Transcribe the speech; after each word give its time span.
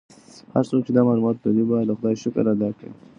هر 0.53 0.63
څوک 0.69 0.81
چې 0.85 0.91
دا 0.93 1.01
معلومات 1.07 1.35
لولي 1.39 1.63
باید 1.69 1.87
د 1.89 1.91
خدای 1.97 2.15
شکر 2.23 2.43
ادا 2.53 2.69
کړي. 2.77 2.91